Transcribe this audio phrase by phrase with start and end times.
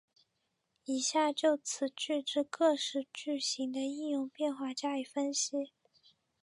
[0.85, 5.53] 以下就此句之各式句型的应用变化加以分析。